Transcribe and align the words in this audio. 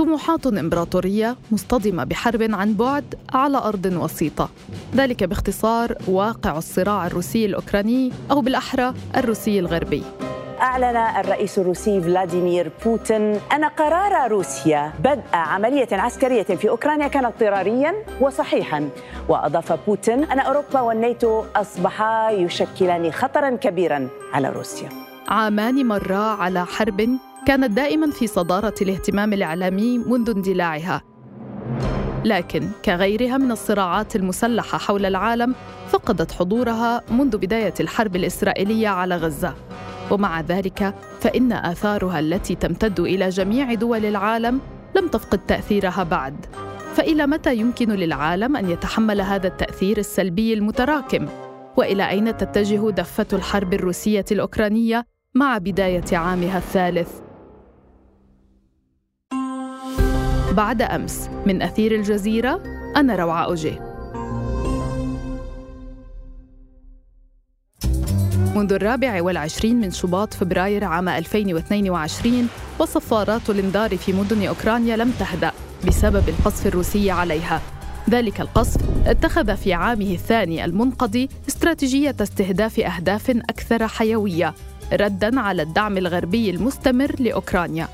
طموحات 0.00 0.46
إمبراطورية 0.46 1.36
مصطدمة 1.52 2.04
بحرب 2.04 2.42
عن 2.42 2.74
بعد 2.74 3.14
على 3.34 3.58
أرض 3.58 3.86
وسيطة. 3.86 4.48
ذلك 4.96 5.24
باختصار 5.24 5.94
واقع 6.08 6.58
الصراع 6.58 7.06
الروسي 7.06 7.46
الأوكراني 7.46 8.12
أو 8.30 8.40
بالأحرى 8.40 8.94
الروسي 9.16 9.58
الغربي. 9.58 10.02
أعلن 10.60 10.96
الرئيس 10.96 11.58
الروسي 11.58 12.00
فلاديمير 12.00 12.72
بوتين 12.84 13.40
أن 13.52 13.64
قرار 13.64 14.30
روسيا 14.30 14.92
بدء 15.04 15.22
عملية 15.32 15.88
عسكرية 15.92 16.42
في 16.42 16.68
أوكرانيا 16.68 17.08
كان 17.08 17.24
اضطراريا 17.24 17.94
وصحيحا. 18.20 18.88
وأضاف 19.28 19.72
بوتين 19.86 20.24
أن 20.24 20.38
أوروبا 20.38 20.80
والناتو 20.80 21.44
أصبحا 21.56 22.30
يشكلان 22.30 23.12
خطرا 23.12 23.50
كبيرا 23.50 24.08
على 24.32 24.48
روسيا. 24.48 24.88
عامان 25.28 25.86
مرا 25.86 26.16
على 26.16 26.66
حرب 26.66 27.08
كانت 27.46 27.70
دائما 27.70 28.10
في 28.10 28.26
صدارة 28.26 28.74
الاهتمام 28.82 29.32
الإعلامي 29.32 29.98
منذ 29.98 30.30
اندلاعها 30.30 31.02
لكن 32.24 32.68
كغيرها 32.84 33.38
من 33.38 33.52
الصراعات 33.52 34.16
المسلحة 34.16 34.78
حول 34.78 35.06
العالم 35.06 35.54
فقدت 35.88 36.32
حضورها 36.32 37.02
منذ 37.10 37.38
بداية 37.38 37.74
الحرب 37.80 38.16
الإسرائيلية 38.16 38.88
على 38.88 39.16
غزة 39.16 39.54
ومع 40.10 40.40
ذلك 40.40 40.94
فإن 41.20 41.52
آثارها 41.52 42.18
التي 42.20 42.54
تمتد 42.54 43.00
إلى 43.00 43.28
جميع 43.28 43.74
دول 43.74 44.04
العالم 44.04 44.60
لم 44.96 45.08
تفقد 45.08 45.38
تأثيرها 45.46 46.02
بعد 46.02 46.46
فإلى 46.94 47.26
متى 47.26 47.56
يمكن 47.56 47.90
للعالم 47.90 48.56
أن 48.56 48.70
يتحمل 48.70 49.20
هذا 49.20 49.46
التأثير 49.46 49.98
السلبي 49.98 50.54
المتراكم؟ 50.54 51.26
وإلى 51.76 52.08
أين 52.10 52.36
تتجه 52.36 52.90
دفة 52.90 53.26
الحرب 53.32 53.74
الروسية 53.74 54.24
الأوكرانية 54.32 55.06
مع 55.34 55.58
بداية 55.58 56.04
عامها 56.12 56.58
الثالث؟ 56.58 57.29
بعد 60.52 60.82
أمس. 60.82 61.28
من 61.46 61.62
أثير 61.62 61.94
الجزيرة 61.94 62.62
أنا 62.96 63.16
روعة 63.16 63.44
أوجيه 63.44 63.90
منذ 68.56 68.72
الرابع 68.72 69.22
والعشرين 69.22 69.80
من 69.80 69.90
شباط 69.90 70.34
فبراير 70.34 70.84
عام 70.84 71.08
2022 71.08 72.48
وصفارات 72.78 73.50
الإنذار 73.50 73.96
في 73.96 74.12
مدن 74.12 74.46
أوكرانيا 74.46 74.96
لم 74.96 75.10
تهدأ 75.10 75.52
بسبب 75.86 76.28
القصف 76.28 76.66
الروسي 76.66 77.10
عليها. 77.10 77.60
ذلك 78.10 78.40
القصف 78.40 78.80
اتخذ 79.06 79.56
في 79.56 79.72
عامه 79.72 80.12
الثاني 80.12 80.64
المنقضي 80.64 81.28
استراتيجية 81.48 82.16
استهداف 82.20 82.80
أهداف 82.80 83.30
أكثر 83.30 83.88
حيوية 83.88 84.54
ردا 84.92 85.40
على 85.40 85.62
الدعم 85.62 85.96
الغربي 85.96 86.50
المستمر 86.50 87.12
لأوكرانيا. 87.18 87.88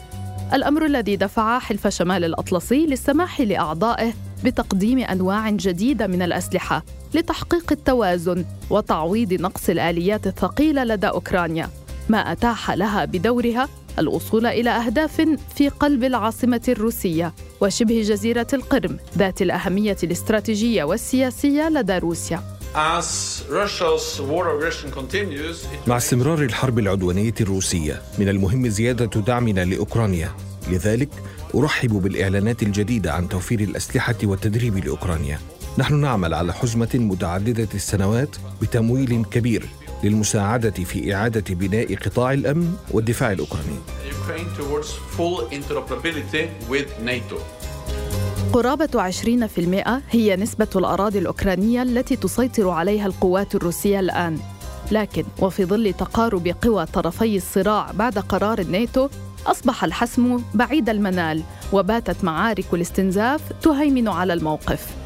الأمر 0.54 0.86
الذي 0.86 1.16
دفع 1.16 1.58
حلف 1.58 1.88
شمال 1.88 2.24
الأطلسي 2.24 2.86
للسماح 2.86 3.40
لأعضائه 3.40 4.12
بتقديم 4.44 4.98
أنواع 4.98 5.50
جديدة 5.50 6.06
من 6.06 6.22
الأسلحة 6.22 6.84
لتحقيق 7.14 7.72
التوازن 7.72 8.44
وتعويض 8.70 9.32
نقص 9.32 9.68
الآليات 9.70 10.26
الثقيلة 10.26 10.84
لدى 10.84 11.08
أوكرانيا 11.08 11.70
ما 12.08 12.32
أتاح 12.32 12.70
لها 12.70 13.04
بدورها 13.04 13.68
الوصول 13.98 14.46
إلى 14.46 14.70
أهداف 14.70 15.26
في 15.56 15.68
قلب 15.68 16.04
العاصمة 16.04 16.62
الروسية 16.68 17.34
وشبه 17.60 18.02
جزيرة 18.02 18.46
القرم 18.52 18.98
ذات 19.18 19.42
الأهمية 19.42 19.96
الاستراتيجية 20.02 20.84
والسياسية 20.84 21.68
لدى 21.68 21.98
روسيا. 21.98 22.55
مع 25.86 25.96
استمرار 25.96 26.42
الحرب 26.42 26.78
العدوانية 26.78 27.34
الروسية 27.40 28.02
من 28.18 28.28
المهم 28.28 28.68
زيادة 28.68 29.20
دعمنا 29.20 29.64
لأوكرانيا. 29.64 30.30
لذلك 30.70 31.08
أرحب 31.54 31.90
بالإعلانات 31.90 32.62
الجديدة 32.62 33.12
عن 33.12 33.28
توفير 33.28 33.60
الأسلحة 33.60 34.14
والتدريب 34.22 34.84
لأوكرانيا. 34.84 35.40
نحن 35.78 35.94
نعمل 35.94 36.34
على 36.34 36.54
حزمة 36.54 36.88
متعددة 36.94 37.68
السنوات 37.74 38.36
بتمويل 38.62 39.24
كبير 39.24 39.66
للمساعدة 40.04 40.84
في 40.84 41.14
إعادة 41.14 41.54
بناء 41.54 41.94
قطاع 41.94 42.32
الأمن 42.32 42.74
والدفاع 42.90 43.32
الأوكراني. 43.32 43.78
قرابة 48.56 49.10
20% 49.10 50.00
هي 50.10 50.36
نسبة 50.36 50.68
الأراضي 50.76 51.18
الأوكرانية 51.18 51.82
التي 51.82 52.16
تسيطر 52.16 52.68
عليها 52.68 53.06
القوات 53.06 53.54
الروسية 53.54 54.00
الآن. 54.00 54.38
لكن 54.92 55.24
وفي 55.42 55.64
ظل 55.64 55.92
تقارب 55.92 56.54
قوى 56.62 56.86
طرفي 56.86 57.36
الصراع 57.36 57.90
بعد 57.92 58.18
قرار 58.18 58.58
الناتو 58.58 59.08
أصبح 59.46 59.84
الحسم 59.84 60.42
بعيد 60.54 60.88
المنال 60.88 61.42
وباتت 61.72 62.24
معارك 62.24 62.74
الاستنزاف 62.74 63.40
تهيمن 63.62 64.08
على 64.08 64.32
الموقف. 64.32 65.05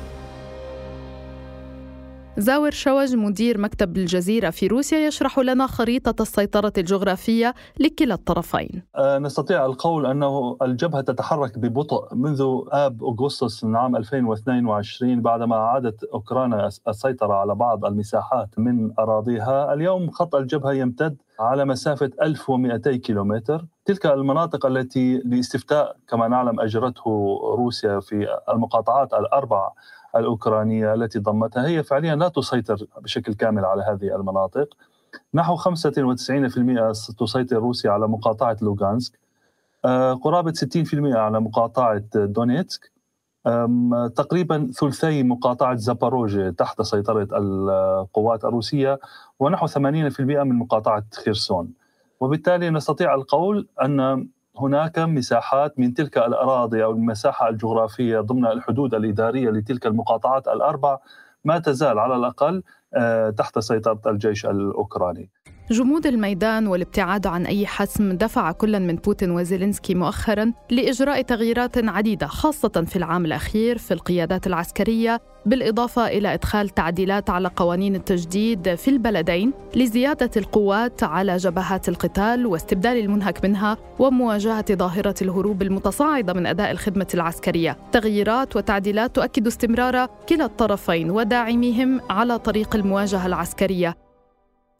زاور 2.40 2.70
شوج 2.70 3.16
مدير 3.16 3.58
مكتب 3.60 3.96
الجزيرة 3.96 4.50
في 4.50 4.66
روسيا 4.66 4.98
يشرح 4.98 5.38
لنا 5.38 5.66
خريطة 5.66 6.22
السيطرة 6.22 6.72
الجغرافية 6.78 7.54
لكلا 7.80 8.14
الطرفين. 8.14 8.82
آه، 8.96 9.18
نستطيع 9.18 9.66
القول 9.66 10.06
أنه 10.06 10.56
الجبهة 10.62 11.00
تتحرك 11.00 11.58
ببطء 11.58 12.14
منذ 12.14 12.60
آب 12.72 13.04
أغسطس 13.04 13.64
من 13.64 13.76
عام 13.76 13.96
2022 13.96 15.22
بعدما 15.22 15.56
عادت 15.56 16.04
أوكرانيا 16.04 16.68
السيطرة 16.88 17.34
على 17.34 17.54
بعض 17.54 17.84
المساحات 17.84 18.48
من 18.58 18.90
أراضيها. 18.98 19.74
اليوم 19.74 20.10
خط 20.10 20.34
الجبهة 20.34 20.72
يمتد 20.72 21.16
على 21.40 21.64
مسافة 21.64 22.10
1200 22.22 22.96
كيلومتر. 22.96 23.66
تلك 23.84 24.06
المناطق 24.06 24.66
التي 24.66 25.18
لاستفتاء 25.24 25.96
كما 26.08 26.28
نعلم 26.28 26.60
أجرته 26.60 27.38
روسيا 27.56 28.00
في 28.00 28.26
المقاطعات 28.48 29.12
الأربع 29.14 29.70
الأوكرانية 30.16 30.94
التي 30.94 31.18
ضمتها 31.18 31.66
هي 31.66 31.82
فعليا 31.82 32.16
لا 32.16 32.28
تسيطر 32.28 32.86
بشكل 33.00 33.34
كامل 33.34 33.64
على 33.64 33.82
هذه 33.82 34.16
المناطق. 34.16 34.76
نحو 35.34 35.56
95% 35.56 36.92
تسيطر 37.18 37.56
روسيا 37.56 37.90
على 37.90 38.08
مقاطعة 38.08 38.56
لوغانسك. 38.62 39.18
آه، 39.84 40.14
قرابة 40.14 40.52
60% 40.52 41.16
على 41.16 41.40
مقاطعة 41.40 42.02
دونيتسك. 42.14 42.92
تقريبا 44.16 44.70
ثلثي 44.80 45.22
مقاطعة 45.22 45.76
زاباروجيا 45.76 46.52
تحت 46.52 46.82
سيطرة 46.82 47.28
القوات 47.32 48.44
الروسية 48.44 49.00
ونحو 49.38 49.66
80% 49.66 50.42
من 50.42 50.56
مقاطعة 50.58 51.04
خيرسون. 51.24 51.72
وبالتالي 52.20 52.70
نستطيع 52.70 53.14
القول 53.14 53.68
أن 53.82 54.28
هناك 54.60 54.98
مساحات 54.98 55.78
من 55.78 55.94
تلك 55.94 56.18
الأراضي 56.18 56.84
أو 56.84 56.90
المساحة 56.90 57.48
الجغرافية 57.48 58.20
ضمن 58.20 58.46
الحدود 58.46 58.94
الإدارية 58.94 59.50
لتلك 59.50 59.86
المقاطعات 59.86 60.48
الأربع 60.48 60.98
ما 61.44 61.58
تزال 61.58 61.98
على 61.98 62.16
الأقل 62.16 62.62
آه، 62.94 63.30
تحت 63.30 63.58
سيطرة 63.58 64.00
الجيش 64.06 64.46
الأوكراني. 64.46 65.30
جمود 65.70 66.06
الميدان 66.06 66.66
والابتعاد 66.66 67.26
عن 67.26 67.46
أي 67.46 67.66
حسم 67.66 68.12
دفع 68.12 68.52
كلا 68.52 68.78
من 68.78 68.96
بوتين 68.96 69.30
وزيلينسكي 69.30 69.94
مؤخرا 69.94 70.52
لإجراء 70.70 71.22
تغييرات 71.22 71.88
عديدة 71.88 72.26
خاصة 72.26 72.84
في 72.86 72.96
العام 72.96 73.24
الأخير 73.24 73.78
في 73.78 73.94
القيادات 73.94 74.46
العسكرية 74.46 75.20
بالإضافة 75.46 76.06
إلى 76.06 76.34
إدخال 76.34 76.68
تعديلات 76.68 77.30
على 77.30 77.50
قوانين 77.56 77.94
التجديد 77.94 78.74
في 78.74 78.88
البلدين 78.88 79.52
لزيادة 79.76 80.30
القوات 80.36 81.02
على 81.02 81.36
جبهات 81.36 81.88
القتال 81.88 82.46
واستبدال 82.46 82.98
المنهك 82.98 83.44
منها 83.44 83.76
ومواجهة 83.98 84.64
ظاهرة 84.72 85.14
الهروب 85.22 85.62
المتصاعدة 85.62 86.32
من 86.32 86.46
أداء 86.46 86.70
الخدمة 86.70 87.08
العسكرية. 87.14 87.76
تغييرات 87.92 88.56
وتعديلات 88.56 89.16
تؤكد 89.16 89.46
استمرار 89.46 90.06
كلا 90.28 90.44
الطرفين 90.44 91.10
وداعميهم 91.10 92.00
على 92.10 92.38
طريق 92.38 92.76
المواجهة 92.76 93.26
العسكرية. 93.26 94.09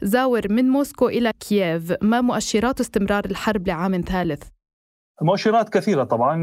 زاور 0.03 0.43
من 0.51 0.69
موسكو 0.69 1.09
إلى 1.09 1.33
كييف 1.41 1.93
ما 2.03 2.21
مؤشرات 2.21 2.81
استمرار 2.81 3.25
الحرب 3.25 3.69
لعام 3.69 4.01
ثالث؟ 4.01 4.43
مؤشرات 5.23 5.69
كثيرة 5.69 6.05
طبعا. 6.05 6.37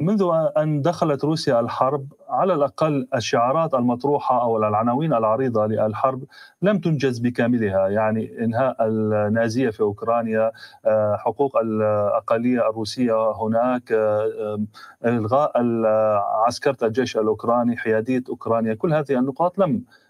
منذ 0.00 0.30
أن 0.56 0.82
دخلت 0.82 1.24
روسيا 1.24 1.60
الحرب 1.60 2.06
على 2.28 2.54
الأقل 2.54 3.08
الشعارات 3.14 3.74
المطروحة 3.74 4.42
أو 4.42 4.56
العناوين 4.56 5.12
العريضة 5.14 5.66
للحرب 5.66 6.24
لم 6.62 6.78
تنجز 6.78 7.18
بكاملها. 7.18 7.88
يعني 7.88 8.44
إنهاء 8.44 8.76
النازية 8.80 9.70
في 9.70 9.80
أوكرانيا 9.80 10.52
آه، 10.86 11.16
حقوق 11.16 11.56
الأقلية 11.56 12.70
الروسية 12.70 13.32
هناك 13.32 13.92
آه، 13.92 14.64
إلغاء 15.04 15.52
عسكرة 16.46 16.76
الجيش 16.82 17.16
الأوكراني 17.16 17.76
حيادية 17.76 18.22
أوكرانيا. 18.28 18.74
كل 18.74 18.94
هذه 18.94 19.12
النقاط 19.12 19.58
لم 19.58 19.72
آه، 19.74 20.09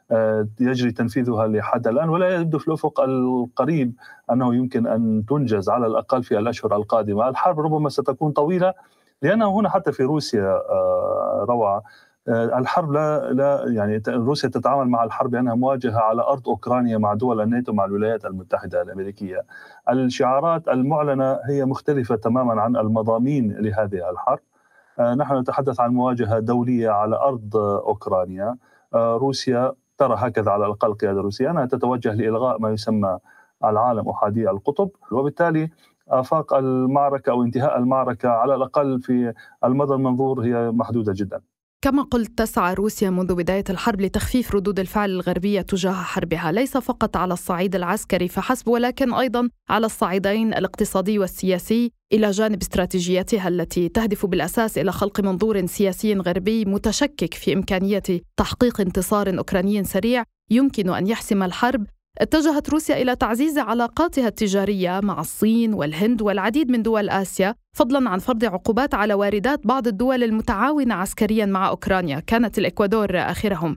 يجري 0.61 0.93
تنفيذها 0.93 1.47
لحد 1.47 1.87
الآن 1.87 2.09
ولا 2.09 2.29
يبدو 2.29 2.59
في 2.59 2.69
الأفق 2.69 3.01
القريب 3.01 3.93
أنه 4.33 4.55
يمكن 4.55 4.87
أن 4.87 5.25
تنجز 5.29 5.69
على 5.69 5.87
الأقل 5.87 6.23
في 6.23 6.39
الأشهر 6.39 6.77
القادمة، 6.77 7.29
الحرب 7.29 7.61
ربما 7.61 7.89
ستكون 7.89 8.33
طويلة 8.33 8.75
لأنه 9.23 9.61
هنا 9.61 9.69
حتى 9.69 9.93
في 9.93 10.03
روسيا 10.03 10.45
آه، 10.71 11.47
روعه 11.49 11.83
آه، 12.29 12.59
الحرب 12.59 12.93
لا 12.93 13.33
لا 13.33 13.65
يعني 13.69 14.03
روسيا 14.09 14.49
تتعامل 14.49 14.89
مع 14.91 15.05
الحرب 15.05 15.35
لأنها 15.35 15.55
مواجهة 15.55 15.99
على 15.99 16.23
أرض 16.23 16.49
أوكرانيا 16.49 16.99
مع 16.99 17.15
دول 17.15 17.41
الناتو 17.41 17.73
مع 17.73 17.85
الولايات 17.85 18.25
المتحدة 18.25 18.83
الأمريكية. 18.83 19.45
الشعارات 19.91 20.69
المعلنة 20.69 21.39
هي 21.49 21.65
مختلفة 21.65 22.17
تماما 22.17 22.61
عن 22.63 22.77
المضامين 22.77 23.53
لهذه 23.53 24.11
الحرب. 24.11 24.41
نحن 25.01 25.39
نتحدث 25.39 25.81
عن 25.81 25.91
مواجهة 25.91 26.39
دولية 26.39 26.91
على 26.91 27.17
أرض 27.17 27.57
أوكرانيا 27.57 28.57
روسيا 28.95 29.73
ترى 30.01 30.15
هكذا 30.19 30.51
على 30.51 30.67
الاقل 30.67 30.89
القياده 30.89 31.21
الروسيه 31.21 31.51
انها 31.51 31.67
تتوجه 31.67 32.15
لإلغاء 32.15 32.61
ما 32.61 32.71
يسمى 32.71 33.19
العالم 33.65 34.09
أحادي 34.09 34.51
القطب 34.51 34.91
وبالتالي 35.13 35.71
آفاق 36.09 36.55
المعركة 36.55 37.31
أو 37.31 37.43
انتهاء 37.43 37.79
المعركة 37.79 38.29
على 38.29 38.55
الأقل 38.55 39.03
في 39.03 39.35
المدى 39.65 39.93
المنظور 39.95 40.41
هي 40.41 40.71
محدودة 40.71 41.13
جدا. 41.17 41.41
كما 41.83 42.03
قلت 42.03 42.39
تسعى 42.39 42.75
روسيا 42.75 43.11
منذ 43.11 43.35
بداية 43.35 43.65
الحرب 43.71 44.01
لتخفيف 44.01 44.55
ردود 44.55 44.81
الفعل 44.81 45.11
الغربية 45.11 45.61
تجاه 45.61 45.93
حربها. 45.93 46.53
ليس 46.53 46.77
فقط 46.77 47.17
على 47.17 47.33
الصعيد 47.35 47.75
العسكري 47.75 48.29
فحسب 48.29 48.69
ولكن 48.69 49.15
أيضا 49.15 49.49
على 49.71 49.87
الصعيدين 49.87 50.55
الاقتصادي 50.55 51.19
والسياسي 51.19 51.93
إلى 52.13 52.31
جانب 52.31 52.63
استراتيجيتها 52.63 53.49
التي 53.49 53.89
تهدف 53.89 54.27
بالأساس 54.27 54.79
إلى 54.79 54.93
خلق 54.93 55.21
منظور 55.21 55.67
سياسي 55.67 56.15
غربي 56.15 56.65
متشكك 56.65 57.35
في 57.35 57.53
إمكانية 57.53 58.03
تحقيق 58.37 58.81
انتصار 58.81 59.39
أوكراني 59.39 59.85
سريع 59.85 60.25
يمكن 60.51 60.91
أن 60.91 61.07
يحسم 61.07 61.43
الحرب 61.43 61.87
اتجهت 62.19 62.71
روسيا 62.71 63.03
إلى 63.03 63.17
تعزيز 63.17 63.59
علاقاتها 63.59 64.29
التجارية 64.29 65.01
مع 65.03 65.21
الصين 65.21 65.75
والهند 65.75 66.23
والعديد 66.23 66.71
من 66.71 66.83
دول 66.83 67.09
آسيا 67.09 67.55
فضلا 67.77 68.11
عن 68.11 68.19
فرض 68.19 68.45
عقوبات 68.45 68.95
على 68.95 69.15
واردات 69.15 69.67
بعض 69.67 69.87
الدول 69.87 70.25
المتعاونة 70.25 70.95
عسكريا 70.95 71.47
مع 71.47 71.69
أوكرانيا 71.69 72.21
كانت 72.21 72.59
الإكوادور 72.59 73.19
آخرهم 73.19 73.77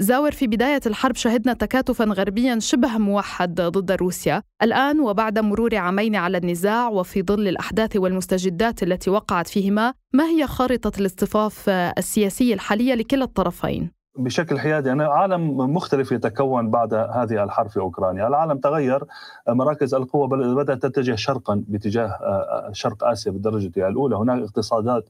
زاور 0.00 0.32
في 0.32 0.46
بداية 0.46 0.80
الحرب 0.86 1.16
شهدنا 1.16 1.52
تكاتفا 1.52 2.04
غربيا 2.04 2.58
شبه 2.58 2.98
موحد 2.98 3.60
ضد 3.60 3.92
روسيا 3.92 4.42
الآن 4.62 5.00
وبعد 5.00 5.38
مرور 5.38 5.76
عامين 5.76 6.16
على 6.16 6.38
النزاع 6.38 6.88
وفي 6.88 7.22
ظل 7.22 7.48
الأحداث 7.48 7.96
والمستجدات 7.96 8.82
التي 8.82 9.10
وقعت 9.10 9.48
فيهما 9.48 9.94
ما 10.12 10.24
هي 10.24 10.46
خارطة 10.46 11.00
الاصطفاف 11.00 11.68
السياسي 11.68 12.54
الحالية 12.54 12.94
لكلا 12.94 13.24
الطرفين؟ 13.24 13.97
بشكل 14.18 14.58
حيادي. 14.58 14.92
أنا 14.92 15.06
عالم 15.06 15.56
مختلف 15.56 16.12
يتكون 16.12 16.70
بعد 16.70 16.94
هذه 16.94 17.44
الحرب 17.44 17.70
في 17.70 17.80
أوكرانيا. 17.80 18.26
العالم 18.26 18.58
تغير 18.58 19.04
مراكز 19.48 19.94
القوة 19.94 20.28
بدأت 20.54 20.82
تتجه 20.82 21.14
شرقا 21.14 21.64
باتجاه 21.68 22.06
آه، 22.06 22.70
شرق 22.72 23.04
آسيا 23.04 23.32
بالدرجة 23.32 23.88
الأولى. 23.88 24.16
هناك 24.16 24.42
اقتصادات 24.42 25.08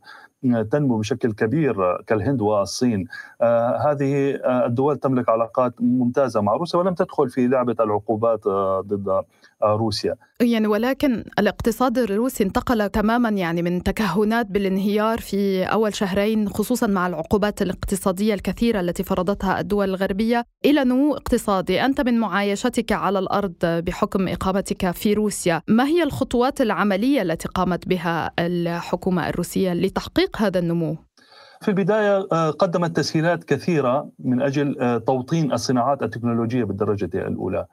تنمو 0.70 0.98
بشكل 0.98 1.32
كبير 1.32 2.02
كالهند 2.02 2.40
والصين. 2.40 3.06
آه، 3.40 3.76
هذه 3.76 4.34
آه، 4.34 4.66
الدول 4.66 4.96
تملك 4.96 5.28
علاقات 5.28 5.74
ممتازة 5.80 6.40
مع 6.40 6.52
روسيا 6.52 6.78
ولم 6.78 6.94
تدخل 6.94 7.28
في 7.30 7.46
لعبة 7.46 7.76
العقوبات 7.80 8.48
ضد 8.80 9.24
روسيا. 9.62 10.14
يعني 10.40 10.66
ولكن 10.66 11.24
الاقتصاد 11.38 11.98
الروسي 11.98 12.44
انتقل 12.44 12.88
تماما 12.88 13.28
يعني 13.28 13.62
من 13.62 13.82
تكهنات 13.82 14.46
بالانهيار 14.46 15.18
في 15.18 15.64
أول 15.64 15.94
شهرين 15.94 16.48
خصوصا 16.48 16.86
مع 16.86 17.06
العقوبات 17.06 17.62
الاقتصادية 17.62 18.34
الكثيرة 18.34 18.80
التي 18.80 19.02
فرضتها 19.02 19.60
الدول 19.60 19.88
الغربية. 19.88 20.44
إلى 20.64 20.84
نمو 20.84 21.14
اقتصادي، 21.14 21.84
أنت 21.84 22.00
من 22.00 22.18
معايشتك 22.18 22.92
على 22.92 23.18
الأرض 23.18 23.54
بحكم 23.64 24.28
إقامتك 24.28 24.90
في 24.90 25.14
روسيا، 25.14 25.62
ما 25.68 25.84
هي 25.86 26.02
الخطوات 26.02 26.60
العملية 26.60 27.22
التي 27.22 27.48
قامت 27.48 27.88
بها 27.88 28.30
الحكومة 28.38 29.28
الروسية 29.28 29.72
لتحقيق 29.72 30.36
هذا 30.36 30.58
النمو؟ 30.58 30.96
في 31.60 31.68
البداية 31.68 32.26
آه، 32.32 32.50
قدمت 32.50 32.96
تسهيلات 32.96 33.44
كثيرة 33.44 34.10
من 34.18 34.42
أجل 34.42 34.80
آه، 34.80 34.98
توطين 34.98 35.52
الصناعات 35.52 36.02
التكنولوجية 36.02 36.64
بالدرجة 36.64 37.10
الأولى. 37.14 37.66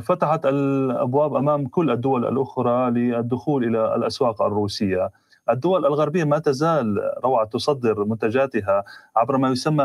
فتحت 0.00 0.46
الأبواب 0.46 1.34
أمام 1.34 1.66
كل 1.66 1.90
الدول 1.90 2.26
الأخرى 2.26 2.90
للدخول 2.90 3.64
إلى 3.64 3.94
الأسواق 3.94 4.42
الروسية. 4.42 5.10
الدول 5.50 5.86
الغربية 5.86 6.24
ما 6.24 6.38
تزال 6.38 7.10
روعة 7.24 7.46
تصدر 7.46 8.04
منتجاتها 8.04 8.84
عبر 9.16 9.36
ما 9.36 9.50
يسمى 9.50 9.84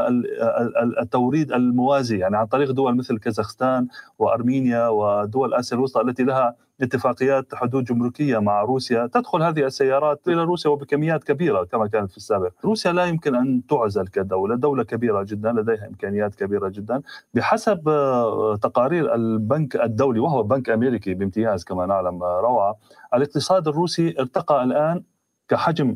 التوريد 1.02 1.52
الموازي 1.52 2.18
يعني 2.18 2.38
عن 2.38 2.46
طريق 2.46 2.72
دول 2.72 2.98
مثل 2.98 3.18
كازاخستان 3.18 3.88
وأرمينيا 4.20 4.88
ودول 4.88 5.54
آسيا 5.54 5.78
الوسطى 5.78 6.02
التي 6.02 6.24
لها 6.24 6.56
اتفاقيات 6.82 7.56
حدود 7.56 7.84
جمركية 7.84 8.38
مع 8.40 8.62
روسيا. 8.62 9.08
تدخل 9.14 9.44
هذه 9.44 9.66
السيارات 9.66 10.28
إلى 10.28 10.44
روسيا 10.44 10.72
وبكميات 10.72 11.24
كبيرة 11.24 11.64
كما 11.64 11.88
كانت 11.88 12.12
في 12.12 12.18
السابق. 12.18 12.52
روسيا 12.66 12.92
لا 12.92 13.06
يمكن 13.06 13.36
أن 13.36 13.62
تعزل 13.70 14.08
كدولة. 14.08 14.56
دولة 14.56 14.84
كبيرة 14.84 15.24
جدا 15.24 15.52
لديها 15.52 15.88
إمكانيات 15.88 16.36
كبيرة 16.36 16.70
جدا. 16.70 17.02
بحسب 17.34 17.90
آه، 17.90 18.56
تقارير 18.56 19.16
البنك 19.16 19.76
الدولي 19.76 20.20
وهو 20.20 20.44
بنك 20.44 20.70
أمريكي 20.70 21.14
بامتياز 21.14 21.64
كما 21.64 21.86
نعلم 21.86 22.24
آه، 22.24 22.40
روعه 22.40 22.76
الاقتصاد 23.14 23.68
الروسي 23.68 24.16
ارتقى 24.20 24.64
الآن 24.64 25.04
كحجم 25.48 25.96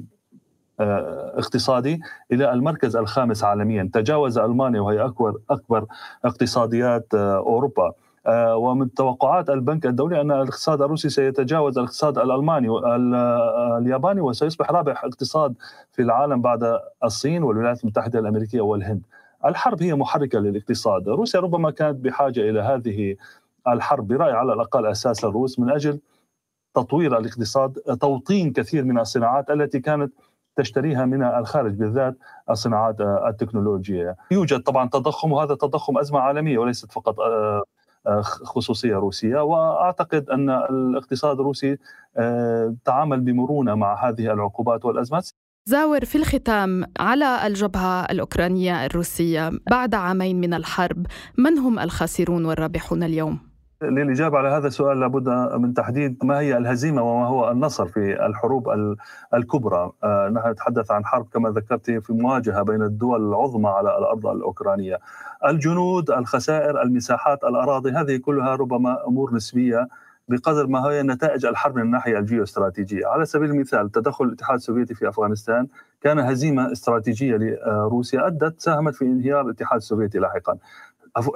آه، 0.79 1.33
اقتصادي 1.37 1.99
إلى 2.31 2.53
المركز 2.53 2.95
الخامس 2.95 3.43
عالميا. 3.43 3.89
تجاوز 3.93 4.37
ألمانيا 4.37 4.81
وهي 4.81 5.05
أكبر 5.05 5.37
أكبر 5.49 5.85
اقتصاديات 6.25 7.07
أوروبا. 7.13 7.91
ومن 8.53 8.93
توقعات 8.93 9.49
البنك 9.49 9.85
الدولي 9.85 10.21
أن 10.21 10.31
الاقتصاد 10.31 10.81
الروسي 10.81 11.09
سيتجاوز 11.09 11.77
الاقتصاد 11.77 12.17
الألماني 12.17 12.69
والياباني 12.69 14.21
وسيصبح 14.21 14.71
رابع 14.71 14.91
اقتصاد 14.91 15.55
في 15.91 16.01
العالم 16.01 16.41
بعد 16.41 16.79
الصين 17.03 17.43
والولايات 17.43 17.83
المتحدة 17.83 18.19
الأمريكية 18.19 18.61
والهند. 18.61 19.01
الحرب 19.45 19.83
هي 19.83 19.95
محركة 19.95 20.39
للاقتصاد، 20.39 21.09
روسيا 21.09 21.39
ربما 21.39 21.71
كانت 21.71 22.05
بحاجة 22.05 22.49
إلى 22.49 22.59
هذه 22.59 23.15
الحرب 23.67 24.07
برأي 24.07 24.31
على 24.31 24.53
الأقل 24.53 24.85
أساس 24.85 25.25
الروس 25.25 25.59
من 25.59 25.69
أجل 25.69 25.99
تطوير 26.73 27.17
الاقتصاد 27.17 27.73
توطين 28.01 28.53
كثير 28.53 28.83
من 28.83 28.99
الصناعات 28.99 29.49
التي 29.49 29.79
كانت 29.79 30.13
تشتريها 30.55 31.05
من 31.05 31.23
الخارج 31.23 31.73
بالذات 31.73 32.17
الصناعات 32.49 33.01
التكنولوجية 33.01 34.15
يوجد 34.31 34.59
طبعا 34.59 34.89
تضخم 34.89 35.31
وهذا 35.31 35.53
التضخم 35.53 35.97
أزمة 35.97 36.19
عالمية 36.19 36.57
وليست 36.57 36.91
فقط 36.91 37.15
خصوصية 38.43 38.95
روسية 38.95 39.43
وأعتقد 39.43 40.29
أن 40.29 40.49
الاقتصاد 40.49 41.39
الروسي 41.39 41.77
آه، 42.17 42.75
تعامل 42.85 43.19
بمرونة 43.19 43.75
مع 43.75 44.09
هذه 44.09 44.33
العقوبات 44.33 44.85
والأزمات 44.85 45.29
زاور 45.65 46.05
في 46.05 46.15
الختام 46.15 46.85
على 46.99 47.47
الجبهة 47.47 48.05
الأوكرانية 48.05 48.85
الروسية 48.85 49.51
بعد 49.69 49.95
عامين 49.95 50.41
من 50.41 50.53
الحرب 50.53 51.07
من 51.37 51.57
هم 51.57 51.79
الخاسرون 51.79 52.45
والرابحون 52.45 53.03
اليوم؟ 53.03 53.48
للإجابة 53.83 54.37
على 54.37 54.49
هذا 54.49 54.67
السؤال 54.67 54.99
لابد 54.99 55.29
من 55.59 55.73
تحديد 55.73 56.25
ما 56.25 56.39
هي 56.39 56.57
الهزيمة 56.57 57.01
وما 57.01 57.27
هو 57.27 57.51
النصر 57.51 57.85
في 57.87 58.25
الحروب 58.25 58.69
الكبرى. 59.33 59.91
آه، 60.03 60.29
نحن 60.29 60.49
نتحدث 60.49 60.91
عن 60.91 61.05
حرب 61.05 61.27
كما 61.33 61.49
ذكرت 61.49 61.91
في 61.91 62.13
مواجهة 62.13 62.63
بين 62.63 62.81
الدول 62.81 63.29
العظمى 63.29 63.69
على 63.69 63.97
الأرض 63.97 64.27
الأوكرانية. 64.27 64.99
الجنود 65.45 66.11
الخسائر 66.11 66.81
المساحات 66.81 67.43
الأراضي 67.43 67.91
هذه 67.91 68.17
كلها 68.17 68.55
ربما 68.55 69.07
أمور 69.07 69.33
نسبية 69.33 69.87
بقدر 70.27 70.67
ما 70.67 70.79
هي 70.79 71.03
نتائج 71.03 71.45
الحرب 71.45 71.75
من 71.75 71.81
الناحية 71.81 72.19
الجيوستراتيجية، 72.19 73.07
على 73.07 73.25
سبيل 73.25 73.49
المثال 73.49 73.91
تدخل 73.91 74.25
الاتحاد 74.25 74.55
السوفيتي 74.55 74.95
في 74.95 75.09
أفغانستان 75.09 75.67
كان 76.01 76.19
هزيمة 76.19 76.71
استراتيجية 76.71 77.35
لروسيا 77.37 78.27
أدت 78.27 78.61
ساهمت 78.61 78.95
في 78.95 79.05
انهيار 79.05 79.41
الاتحاد 79.41 79.77
السوفيتي 79.77 80.19
لاحقا. 80.19 80.57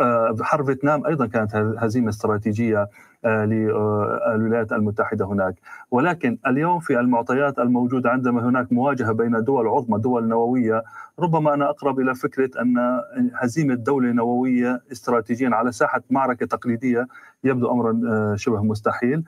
آه، 0.02 0.36
حرب 0.42 0.66
فيتنام 0.66 1.06
أيضا 1.06 1.26
كانت 1.26 1.56
هزيمة 1.56 2.10
استراتيجية 2.10 2.90
آه، 3.26 3.46
للولايات 3.46 4.72
المتحدة 4.72 5.26
هناك. 5.26 5.56
ولكن 5.92 6.38
اليوم 6.48 6.80
في 6.80 7.00
المعطيات 7.00 7.60
الموجودة 7.60 8.10
عندما 8.10 8.50
هناك 8.50 8.74
مواجهة 8.74 9.12
بين 9.12 9.44
دول 9.44 9.68
عظمى 9.68 10.00
دول 10.00 10.28
نووية 10.28 10.84
ربما 11.20 11.54
أنا 11.54 11.70
أقرب 11.70 12.00
إلى 12.00 12.16
فكرة 12.16 12.62
أن 12.62 13.02
هزيمة 13.36 13.76
دولة 13.76 14.12
نووية 14.12 14.82
استراتيجيا 14.92 15.50
على 15.50 15.72
ساحة 15.72 16.02
معركة 16.10 16.46
تقليدية 16.46 17.08
يبدو 17.44 17.72
امرا 17.72 18.02
آه، 18.08 18.36
شبه 18.36 18.64
مستحيل. 18.64 19.24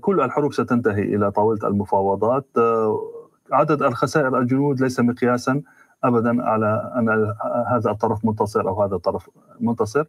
كل 0.00 0.20
الحروب 0.20 0.52
ستنتهي 0.52 1.02
إلى 1.02 1.30
طاولة 1.30 1.68
المفاوضات. 1.68 2.46
عدد 3.52 3.82
الخسائر 3.82 4.38
الجنود 4.38 4.80
ليس 4.80 5.00
مقياسا. 5.00 5.62
ابدا 6.04 6.42
على 6.42 6.92
أن 6.98 7.34
هذا 7.68 7.90
الطرف 7.90 8.24
منتصر 8.24 8.68
أو 8.68 8.82
هذا 8.82 8.94
الطرف 8.94 9.30
منتصر. 9.60 10.04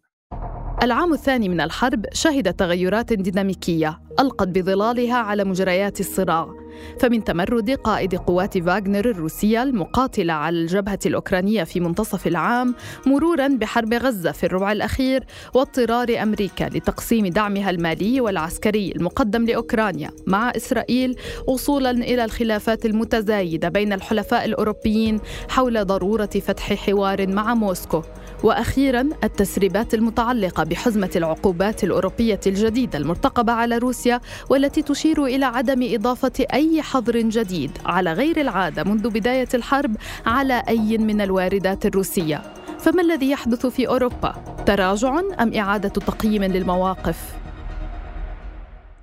العام 0.84 1.14
الثاني 1.14 1.50
من 1.50 1.62
الحرب 1.62 2.06
شهد 2.14 2.54
تغيرات 2.54 3.14
ديناميكية 3.14 4.00
ألقت 4.20 4.48
بظلالها 4.48 5.18
على 5.18 5.44
مجريات 5.44 6.00
الصراع. 6.00 6.63
فمن 7.00 7.24
تمرد 7.24 7.72
قائد 7.72 8.16
قوات 8.16 8.58
فاغنر 8.58 9.10
الروسية 9.10 9.64
المقاتلة 9.64 10.34
على 10.34 10.58
الجبهة 10.58 11.00
الأوكرانية 11.06 11.64
في 11.64 11.80
منتصف 11.80 12.28
العام 12.28 12.76
مرورا 13.06 13.48
بحرب 13.48 13.94
غزة 13.94 14.32
في 14.32 14.46
الربع 14.46 14.72
الأخير 14.72 15.24
واضطرار 15.54 16.24
أمريكا 16.24 16.64
لتقسيم 16.64 17.28
دعمها 17.28 17.70
المالي 17.70 18.22
والعسكري 18.22 18.92
المقدم 18.96 19.46
لأوكرانيا 19.46 20.12
مع 20.28 20.52
إسرائيل 20.56 21.16
وصولا 21.48 21.92
إلى 21.92 22.26
الخلافات 22.26 22.86
المتزايدة 22.86 23.70
بين 23.70 23.94
الحلفاء 23.94 24.46
الأوروبيين 24.46 25.20
حول 25.50 25.86
ضرورة 25.86 26.26
فتح 26.26 26.74
حوار 26.74 27.28
مع 27.28 27.54
موسكو. 27.54 28.02
وأخيرا 28.44 29.10
التسريبات 29.24 29.94
المتعلقة 29.94 30.64
بحزمة 30.64 31.10
العقوبات 31.16 31.84
الأوروبية 31.84 32.40
الجديدة 32.48 33.00
المرتقبة 33.00 33.54
على 33.54 33.78
روسيا 33.78 34.22
والتي 34.50 34.82
تشير 34.82 35.26
إلى 35.26 35.46
عدم 35.46 35.94
إضافة 35.94 36.46
أي 36.54 36.63
أي 36.64 36.82
حظر 36.82 37.18
جديد 37.18 37.72
على 37.86 38.14
غير 38.14 38.42
العادة 38.42 38.84
منذ 38.84 39.10
بداية 39.10 39.48
الحرب 39.54 39.96
على 40.26 40.64
أي 40.70 40.98
من 40.98 41.22
الواردات 41.22 41.86
الروسية 41.86 42.42
فما 42.80 43.02
الذي 43.02 43.32
يحدث 43.32 43.66
في 43.66 43.88
أوروبا؟ 43.88 44.36
تراجع 44.66 45.20
أم 45.40 45.54
إعادة 45.54 45.90
تقييم 45.90 46.44
للمواقف؟ 46.44 47.36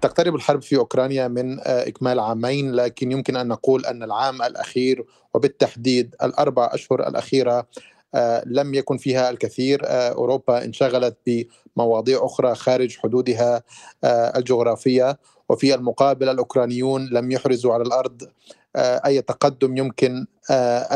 تقترب 0.00 0.34
الحرب 0.34 0.62
في 0.62 0.76
أوكرانيا 0.76 1.28
من 1.28 1.60
آه، 1.60 1.88
إكمال 1.88 2.20
عامين 2.20 2.72
لكن 2.72 3.12
يمكن 3.12 3.36
أن 3.36 3.48
نقول 3.48 3.86
أن 3.86 4.02
العام 4.02 4.42
الأخير 4.42 5.04
وبالتحديد 5.34 6.14
الأربع 6.22 6.70
أشهر 6.72 7.08
الأخيرة 7.08 7.66
آه، 8.14 8.42
لم 8.46 8.74
يكن 8.74 8.96
فيها 8.96 9.30
الكثير 9.30 9.80
آه، 9.84 10.08
أوروبا 10.08 10.64
انشغلت 10.64 11.16
بمواضيع 11.26 12.24
أخرى 12.24 12.54
خارج 12.54 12.96
حدودها 12.98 13.62
الجغرافية 14.04 15.18
وفي 15.50 15.74
المقابل 15.74 16.28
الأوكرانيون 16.28 17.06
لم 17.06 17.30
يحرزوا 17.30 17.74
على 17.74 17.82
الأرض 17.82 18.28
أي 18.76 19.22
تقدم 19.22 19.76
يمكن 19.76 20.26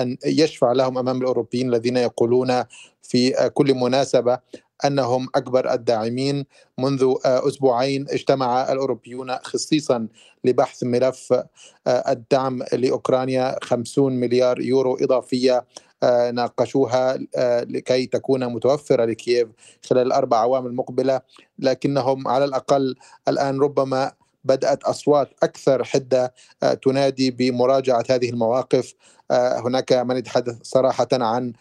أن 0.00 0.16
يشفع 0.26 0.72
لهم 0.72 0.98
أمام 0.98 1.18
الأوروبيين 1.22 1.68
الذين 1.68 1.96
يقولون 1.96 2.64
في 3.02 3.50
كل 3.54 3.74
مناسبة 3.74 4.38
أنهم 4.84 5.28
أكبر 5.34 5.72
الداعمين. 5.72 6.46
منذ 6.78 7.14
آه، 7.26 7.48
أسبوعين 7.48 8.06
اجتمع 8.10 8.72
الأوروبيون 8.72 9.36
خصيصا 9.36 10.08
لبحث 10.44 10.82
ملف 10.82 11.32
آه، 11.32 12.12
الدعم 12.12 12.62
لأوكرانيا 12.72 13.56
50 13.62 14.12
مليار 14.12 14.60
يورو 14.60 14.96
إضافية 14.96 15.66
آه، 16.02 16.30
ناقشوها 16.30 17.18
لكي 17.64 18.06
تكون 18.06 18.52
متوفرة 18.52 19.04
لكييف 19.04 19.48
خلال 19.90 20.06
الأربع 20.06 20.36
اعوام 20.36 20.66
المقبلة 20.66 21.20
لكنهم 21.58 22.28
على 22.28 22.44
الأقل 22.44 22.94
الآن 23.28 23.60
ربما 23.60 24.12
بدأت 24.44 24.84
أصوات 24.84 25.30
أكثر 25.42 25.84
حدة 25.84 26.34
تنادي 26.82 27.30
بمراجعة 27.30 28.04
هذه 28.10 28.30
المواقف. 28.30 28.94
هناك 29.30 29.92
من 29.92 30.16
يتحدث 30.16 30.56
صراحة 30.62 31.08
عن 31.12 31.52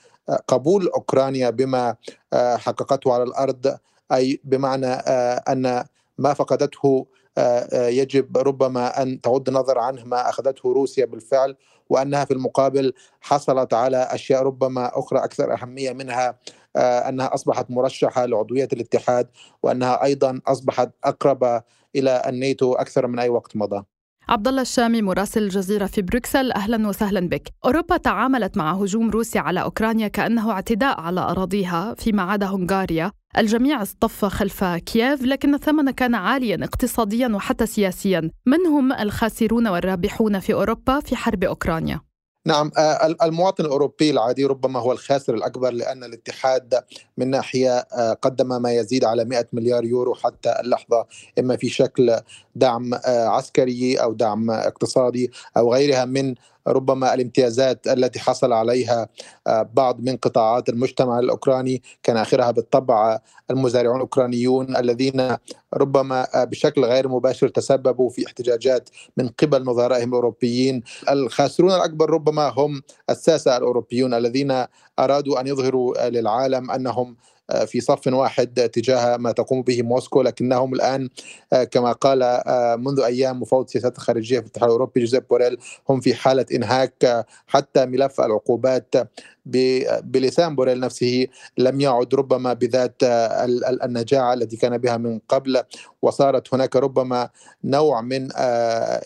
قبول 0.48 0.88
أوكرانيا 0.88 1.50
بما 1.50 1.96
آه، 2.34 2.58
حققته 2.58 3.14
على 3.14 3.24
الأرض 3.24 3.78
أي 4.12 4.42
بمعنى 4.44 4.88
آه، 4.88 5.44
أن 5.50 5.86
ما 6.18 6.34
فقدته 6.34 7.08
آه، 7.38 7.88
يجب 7.88 8.38
ربما 8.38 9.02
أن 9.02 9.22
تغض 9.22 9.50
النظر 9.50 9.80
عنه 9.80 10.04
ما 10.04 10.30
أخذته 10.30 10.74
روسيا 10.74 11.06
بالفعل 11.06 11.56
وأنها 11.90 12.26
في 12.26 12.34
المقابل 12.34 12.94
حصلت 13.22 13.74
على 13.74 13.98
أشياء 13.98 14.44
ربما 14.44 15.00
أخرى 15.00 15.20
أكثر 15.20 15.54
أهمية 15.54 15.92
منها 15.92 16.40
أنها 16.76 17.34
أصبحت 17.34 17.72
مرشحة 17.72 18.26
لعضوية 18.26 18.68
الاتحاد 18.74 19.28
وأنها 19.64 20.04
أيضا 20.04 20.42
أصبحت 20.48 20.90
أقرب 21.04 21.62
إلى 21.96 22.22
الناتو 22.28 22.74
أكثر 22.74 23.08
من 23.08 23.20
أي 23.20 23.30
وقت 23.30 23.58
مضى. 23.58 23.84
عبد 24.30 24.48
الله 24.48 24.62
الشامي 24.62 25.02
مراسل 25.02 25.44
الجزيرة 25.44 25.86
في 25.86 26.02
بروكسل 26.02 26.52
أهلا 26.52 26.88
وسهلا 26.88 27.20
بك. 27.30 27.50
أوروبا 27.66 27.98
تعاملت 27.98 28.58
مع 28.58 28.72
هجوم 28.72 29.10
روسيا 29.10 29.42
على 29.42 29.62
أوكرانيا 29.62 30.08
كأنه 30.08 30.52
اعتداء 30.52 31.02
على 31.02 31.20
أراضيها 31.22 31.94
فيما 31.98 32.24
عدا 32.24 32.46
هنغاريا. 32.46 33.12
الجميع 33.38 33.82
اصطف 33.82 34.26
خلف 34.26 34.64
كييف 34.64 35.24
لكن 35.24 35.54
الثمن 35.54 35.92
كان 35.92 36.16
عاليا 36.16 36.64
اقتصاديا 36.64 37.28
وحتى 37.28 37.66
سياسيا. 37.66 38.32
من 38.46 38.68
هم 38.68 38.94
الخاسرون 38.94 39.68
والرابحون 39.68 40.40
في 40.40 40.54
أوروبا 40.54 41.00
في 41.00 41.16
حرب 41.16 41.44
أوكرانيا؟ 41.44 42.02
نعم 42.46 42.72
آه، 42.78 43.16
المواطن 43.24 43.66
الأوروبي 43.66 44.10
العادي 44.10 44.46
ربما 44.46 44.80
هو 44.80 44.92
الخاسر 44.92 45.34
الأكبر 45.34 45.72
لأن 45.72 46.04
الاتحاد 46.04 46.84
من 47.18 47.30
ناحية 47.30 47.72
آه، 47.78 48.14
قدم 48.14 48.62
ما 48.62 48.72
يزيد 48.72 49.06
على 49.06 49.26
100 49.26 49.48
مليار 49.54 49.86
يورو 49.86 50.16
حتى 50.16 50.56
اللحظة 50.60 51.06
إما 51.40 51.58
في 51.58 51.70
شكل 51.70 52.20
دعم 52.56 52.94
آه، 52.94 53.28
عسكري 53.28 53.96
أو 53.96 54.14
دعم 54.14 54.52
اقتصادي 54.52 55.32
أو 55.58 55.74
غيرها 55.74 56.06
من 56.06 56.36
ربما 56.68 57.14
الامتيازات 57.14 57.88
التي 57.88 58.20
حصل 58.20 58.54
عليها 58.54 59.08
آه، 59.48 59.70
بعض 59.74 60.00
من 60.02 60.18
قطاعات 60.18 60.70
المجتمع 60.70 61.20
الأوكراني 61.20 61.82
كان 62.04 62.18
آخرها 62.18 62.52
بالطبع 62.52 63.20
المزارعون 63.52 63.96
الأوكرانيون 63.96 64.78
الذين 64.78 65.38
ربما 65.74 66.28
آه، 66.36 66.44
بشكل 66.44 66.86
غير 66.86 67.08
مباشر 67.08 67.48
تسببوا 67.48 68.10
في 68.10 68.26
احتجاجات 68.28 68.90
من 69.18 69.28
قبل 69.28 69.64
نظرائهم 69.64 70.10
الأوروبيين. 70.10 70.84
الخاسرون 71.10 71.72
الأكبر 71.72 72.10
ربما 72.10 72.50
هم 72.50 72.82
الساسة 73.10 73.58
الأوروبيون 73.58 74.14
الذين 74.14 74.66
أرادوا 75.00 75.40
أن 75.40 75.48
يظهروا 75.48 76.10
للعالم 76.10 76.72
أنهم 76.72 77.16
آه، 77.43 77.43
في 77.66 77.82
صف 77.82 78.08
واحد 78.08 78.70
تجاه 78.74 79.18
ما 79.18 79.32
تقوم 79.32 79.62
به 79.62 79.82
موسكو 79.82 80.22
لكنهم 80.22 80.74
الآن 80.74 81.10
آه، 81.54 81.64
كما 81.64 81.92
قال 81.92 82.24
آه، 82.24 82.76
منذ 82.76 83.00
أيام 83.00 83.42
مفوض 83.42 83.68
سياسات 83.68 83.98
الخارجيه 83.98 84.40
في 84.40 84.46
الاتحاد 84.46 84.70
الأوروبي 84.70 85.00
جوزيف 85.00 85.24
بوريل 85.30 85.58
هم 85.90 86.00
في 86.00 86.14
حالة 86.14 86.46
إنهاك 86.54 87.26
حتى 87.48 87.86
ملف 87.86 88.22
العقوبات 88.22 88.96
بلسان 90.04 90.56
بوريل 90.56 90.80
نفسه 90.80 91.28
لم 91.58 91.82
يعد 91.82 92.16
ربما 92.16 92.54
بذات 92.54 92.96
النجاعة 93.84 94.34
التي 94.34 94.58
كان 94.58 94.78
بها 94.78 94.98
من 94.98 95.20
قبل. 95.30 95.64
وصارت 96.02 96.54
هناك 96.54 96.76
ربما 96.76 97.30
نوع 97.64 98.02
من 98.02 98.30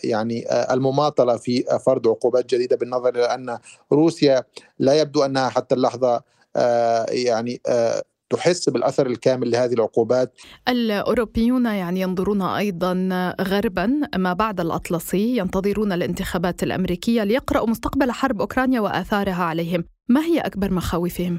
يعني 0.04 0.46
المماطلة 0.72 1.36
في 1.36 1.64
فرض 1.86 2.08
عقوبات 2.08 2.54
جديدة 2.54 2.76
بالنظر 2.76 3.08
إلى 3.08 3.24
أن 3.24 3.58
روسيا 3.92 4.44
لا 4.78 5.00
يبدو 5.00 5.24
أنها 5.24 5.48
حتى 5.48 5.74
اللحظة 5.74 6.22
يعني 7.08 7.60
تحس 8.30 8.68
بالأثر 8.68 9.06
الكامل 9.06 9.50
لهذه 9.50 9.72
العقوبات. 9.72 10.34
الأوروبيون 10.68 11.66
يعني 11.66 12.00
ينظرون 12.00 12.42
أيضا 12.42 13.08
غربا 13.40 14.00
ما 14.16 14.32
بعد 14.32 14.60
الأطلسي 14.60 15.36
ينتظرون 15.36 15.92
الانتخابات 15.92 16.62
الأمريكية 16.62 17.24
ليقرأوا 17.24 17.68
مستقبل 17.68 18.12
حرب 18.12 18.40
أوكرانيا 18.40 18.80
وآثارها 18.80 19.44
عليهم، 19.44 19.84
ما 20.08 20.20
هي 20.20 20.40
أكبر 20.40 20.72
مخاوفهم؟ 20.72 21.38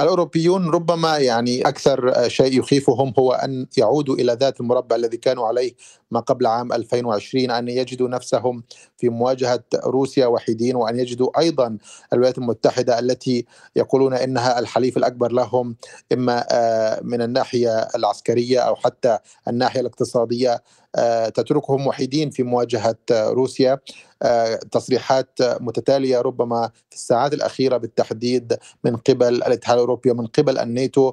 الأوروبيون 0.00 0.70
ربما 0.70 1.18
يعني 1.18 1.62
أكثر 1.62 2.28
شيء 2.28 2.58
يخيفهم 2.58 3.12
هو 3.18 3.32
أن 3.32 3.66
يعودوا 3.78 4.14
إلى 4.14 4.36
ذات 4.40 4.60
المربع 4.60 4.96
الذي 4.96 5.16
كانوا 5.16 5.46
عليه 5.46 5.72
ما 6.10 6.20
قبل 6.20 6.46
عام 6.46 6.72
2020 6.72 7.50
أن 7.50 7.68
يجدوا 7.68 8.08
نفسهم 8.08 8.62
في 8.96 9.08
مواجهة 9.08 9.64
روسيا 9.74 10.26
وحيدين 10.26 10.76
وأن 10.76 10.98
يجدوا 10.98 11.40
أيضا 11.40 11.78
الولايات 12.12 12.38
المتحدة 12.38 12.98
التي 12.98 13.46
يقولون 13.76 14.14
إنها 14.14 14.58
الحليف 14.58 14.96
الأكبر 14.96 15.32
لهم 15.32 15.76
إما 16.12 16.46
آه، 16.50 17.00
من 17.02 17.22
الناحية 17.22 17.78
العسكرية 17.78 18.60
أو 18.60 18.76
حتى 18.76 19.18
الناحية 19.48 19.80
الاقتصادية. 19.80 20.62
آه، 20.96 21.28
تتركهم 21.28 21.86
وحيدين 21.86 22.30
في 22.30 22.42
مواجهة 22.42 22.96
روسيا. 23.10 23.78
آه، 24.22 24.54
تصريحات 24.56 25.38
متتالية 25.40 26.20
ربما 26.20 26.70
في 26.90 26.96
الساعات 26.96 27.32
الأخيرة 27.32 27.76
بالتحديد 27.76 28.58
من 28.84 28.96
قبل 28.96 29.34
الاتحاد 29.34 29.74
الأوروبي 29.74 30.10
ومن 30.10 30.26
قبل 30.26 30.58
الناتو. 30.58 31.12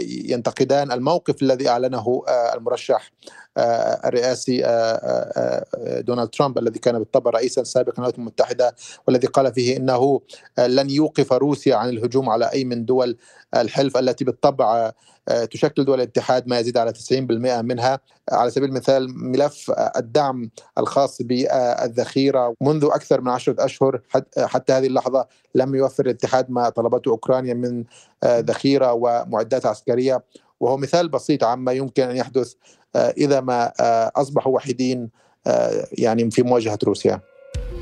ينتقدان 0.00 0.92
الموقف 0.92 1.42
الذي 1.42 1.68
أعلنه 1.68 2.22
المرشح. 2.54 3.10
الرئاسي 3.58 4.62
دونالد 6.00 6.28
ترامب 6.28 6.58
الذي 6.58 6.78
كان 6.78 6.98
بالطبع 6.98 7.30
رئيسا 7.30 7.64
سابقا 7.64 7.92
للولايات 7.92 8.18
المتحدة 8.18 8.74
والذي 9.06 9.26
قال 9.26 9.54
فيه 9.54 9.76
إنه 9.76 10.20
لن 10.58 10.90
يوقف 10.90 11.32
روسيا 11.32 11.76
عن 11.76 11.88
الهجوم 11.88 12.28
على 12.28 12.52
أي 12.52 12.64
من 12.64 12.84
دول 12.84 13.16
الحلف 13.56 13.96
التي 13.96 14.24
بالطبع 14.24 14.92
تشكل 15.50 15.84
دول 15.84 15.94
الاتحاد 16.00 16.48
ما 16.48 16.58
يزيد 16.58 16.76
على 16.76 16.92
90% 16.92 17.62
منها. 17.62 18.00
على 18.32 18.50
سبيل 18.50 18.68
المثال 18.68 19.18
ملف 19.18 19.72
الدعم 19.96 20.50
الخاص 20.78 21.22
بالذخيرة 21.22 22.54
منذ 22.60 22.84
أكثر 22.84 23.20
من 23.20 23.28
عشرة 23.28 23.64
أشهر 23.64 24.00
حتى 24.38 24.72
هذه 24.72 24.86
اللحظة 24.86 25.26
لم 25.54 25.74
يوفر 25.74 26.06
الاتحاد 26.06 26.50
ما 26.50 26.68
طلبته 26.68 27.08
أوكرانيا 27.08 27.54
من 27.54 27.84
ذخيرة 28.24 28.92
ومعدات 28.92 29.66
عسكرية. 29.66 30.22
وهو 30.60 30.76
مثال 30.76 31.08
بسيط 31.08 31.44
عما 31.44 31.72
يمكن 31.72 32.02
أن 32.02 32.16
يحدث 32.16 32.54
إذا 32.96 33.40
ما 33.40 33.72
أصبحوا 34.16 34.54
وحيدين 34.54 35.10
يعني 35.92 36.30
في 36.30 36.42
مواجهة 36.42 36.78
روسيا. 36.84 37.20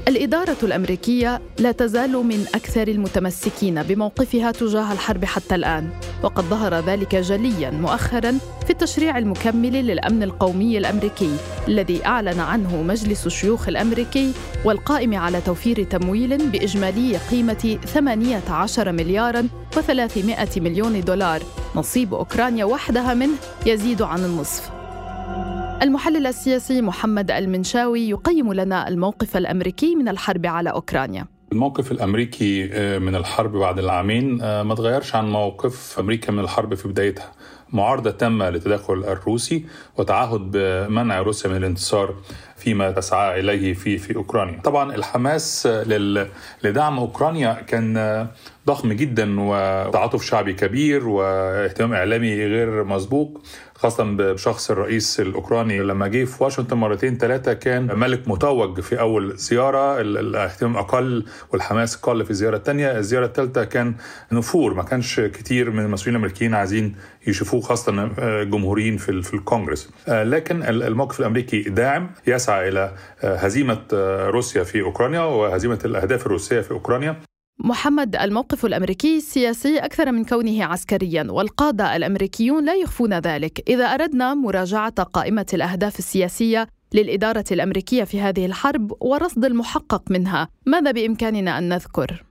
الإدارة 0.08 0.56
الأمريكية 0.62 1.40
لا 1.58 1.72
تزال 1.72 2.12
من 2.12 2.46
أكثر 2.54 2.88
المتمسكين 2.88 3.82
بموقفها 3.82 4.50
تجاه 4.52 4.92
الحرب 4.92 5.24
حتى 5.24 5.54
الآن، 5.54 5.88
وقد 6.22 6.44
ظهر 6.44 6.74
ذلك 6.74 7.14
جليا 7.14 7.70
مؤخرا 7.70 8.38
في 8.64 8.70
التشريع 8.70 9.18
المكمل 9.18 9.72
للأمن 9.72 10.22
القومي 10.22 10.78
الأمريكي 10.78 11.36
الذي 11.68 12.06
أعلن 12.06 12.40
عنه 12.40 12.82
مجلس 12.82 13.26
الشيوخ 13.26 13.68
الأمريكي 13.68 14.32
والقائم 14.64 15.14
على 15.14 15.40
توفير 15.40 15.82
تمويل 15.82 16.50
بإجمالي 16.50 17.16
قيمة 17.16 17.78
18 17.86 18.92
مليارا 18.92 19.48
و300 19.76 20.58
مليون 20.58 21.00
دولار، 21.00 21.42
نصيب 21.74 22.14
أوكرانيا 22.14 22.64
وحدها 22.64 23.14
منه 23.14 23.36
يزيد 23.66 24.02
عن 24.02 24.24
النصف. 24.24 24.75
المحلل 25.82 26.26
السياسي 26.26 26.82
محمد 26.82 27.30
المنشاوي 27.30 28.08
يقيم 28.08 28.52
لنا 28.52 28.88
الموقف 28.88 29.36
الأمريكي 29.36 29.94
من 29.94 30.08
الحرب 30.08 30.46
على 30.46 30.70
أوكرانيا. 30.70 31.26
الموقف 31.52 31.92
الأمريكي 31.92 32.70
آه، 32.72 32.98
من 32.98 33.14
الحرب 33.16 33.52
بعد 33.52 33.78
العامين 33.78 34.42
آه، 34.42 34.62
ما 34.62 34.74
تغيرش 34.74 35.14
عن 35.14 35.30
موقف 35.30 35.98
أمريكا 35.98 36.32
من 36.32 36.38
الحرب 36.38 36.74
في 36.74 36.88
بدايتها. 36.88 37.32
معارضة 37.72 38.10
تامة 38.10 38.50
للتدخل 38.50 38.94
الروسي 38.94 39.64
وتعهد 39.96 40.40
بمنع 40.50 41.20
روسيا 41.20 41.50
من 41.50 41.56
الانتصار 41.56 42.14
فيما 42.56 42.90
تسعى 42.90 43.40
إليه 43.40 43.74
في 43.74 43.98
في 43.98 44.16
أوكرانيا. 44.16 44.60
طبعا 44.60 44.94
الحماس 44.94 45.68
لدعم 46.64 46.98
أوكرانيا 46.98 47.52
كان 47.52 48.26
ضخم 48.66 48.92
جدا 48.92 49.40
وتعاطف 49.40 50.24
شعبي 50.24 50.52
كبير 50.52 51.08
واهتمام 51.08 51.92
إعلامي 51.92 52.34
غير 52.34 52.84
مسبوق 52.84 53.40
خاصة 53.76 54.04
بشخص 54.04 54.70
الرئيس 54.70 55.20
الأوكراني. 55.20 55.78
لما 55.78 56.08
جه 56.08 56.24
في 56.24 56.44
واشنطن 56.44 56.76
مرتين 56.76 57.18
ثلاثة 57.18 57.52
كان 57.52 57.98
ملك 57.98 58.28
متوج 58.28 58.80
في 58.80 59.00
أول 59.00 59.36
زيارة 59.36 60.00
الاهتمام 60.00 60.76
أقل 60.76 61.24
والحماس 61.52 61.96
أقل 61.96 62.24
في 62.24 62.30
الزيارة 62.30 62.56
الثانية 62.56 62.98
الزيارة 62.98 63.26
الثالثة 63.26 63.64
كان 63.64 63.94
نفور 64.32 64.74
ما 64.74 64.82
كانش 64.82 65.20
كتير 65.20 65.70
من 65.70 65.84
المسؤولين 65.84 66.16
الأمريكيين 66.16 66.54
عايزين 66.54 66.96
يشوفوه 67.26 67.60
خاصة 67.60 68.08
جمهوريين 68.42 68.96
في, 68.96 69.22
في 69.22 69.34
الكونغرس. 69.34 69.90
لكن 70.08 70.62
الموقف 70.62 71.20
الأمريكي 71.20 71.62
داعم 71.62 72.10
يسعى 72.26 72.68
إلى 72.68 72.92
هزيمة 73.22 73.82
روسيا 74.28 74.62
في 74.62 74.80
أوكرانيا 74.80 75.20
وهزيمة 75.20 75.78
الأهداف 75.84 76.26
الروسية 76.26 76.60
في 76.60 76.70
أوكرانيا. 76.70 77.16
محمد 77.58 78.16
الموقف 78.16 78.66
الأمريكي 78.66 79.20
سياسي 79.20 79.78
أكثر 79.78 80.12
من 80.12 80.24
كونه 80.24 80.64
عسكريا 80.64 81.26
والقادة 81.30 81.96
الأمريكيون 81.96 82.64
لا 82.64 82.74
يخفون 82.74 83.18
ذلك. 83.18 83.62
إذا 83.68 83.84
أردنا 83.84 84.34
مراجعة 84.34 85.02
قائمة 85.02 85.46
الأهداف 85.54 85.98
السياسية 85.98 86.68
للإدارة 86.94 87.44
الأمريكية 87.50 88.04
في 88.04 88.20
هذه 88.20 88.46
الحرب 88.46 88.92
ورصد 89.00 89.44
المحقق 89.44 90.02
منها 90.10 90.48
ماذا 90.66 90.90
بإمكاننا 90.90 91.58
أن 91.58 91.68
نذكر؟ 91.68 92.24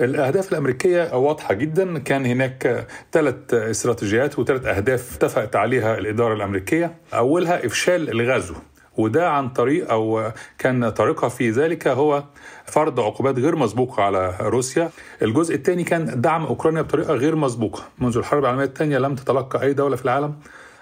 الأهداف 0.00 0.52
الأمريكية 0.52 1.16
واضحة 1.16 1.54
جدا. 1.54 1.98
كان 1.98 2.26
هناك 2.26 2.86
ثلاث 3.12 3.54
استراتيجيات 3.54 4.38
وثلاث 4.38 4.66
أهداف 4.66 5.16
اتفقت 5.16 5.56
عليها 5.56 5.98
الإدارة 5.98 6.34
الأمريكية. 6.34 7.00
أولها 7.14 7.66
إفشال 7.66 8.10
الغزو. 8.10 8.54
وده 8.96 9.30
عن 9.30 9.48
طريق 9.48 9.90
أو 9.90 10.32
كان 10.58 10.90
طريقها 10.90 11.28
في 11.28 11.50
ذلك 11.50 11.88
هو 11.88 12.24
فرض 12.64 13.00
عقوبات 13.00 13.38
غير 13.38 13.56
مسبوقة 13.56 14.02
على 14.02 14.34
روسيا. 14.40 14.90
الجزء 15.22 15.54
الثاني 15.54 15.84
كان 15.84 16.20
دعم 16.20 16.46
أوكرانيا 16.46 16.82
بطريقة 16.82 17.14
غير 17.14 17.36
مسبوقة، 17.36 17.82
منذ 17.98 18.16
الحرب 18.16 18.42
العالمية 18.42 18.64
الثانية 18.64 18.98
لم 18.98 19.14
تتلقى 19.14 19.62
أي 19.62 19.72
دولة 19.72 19.96
في 19.96 20.04
العالم 20.04 20.34